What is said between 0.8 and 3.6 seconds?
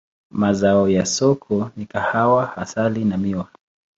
ya soko ni kahawa, asali na miwa.